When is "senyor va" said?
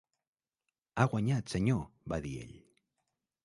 1.57-2.21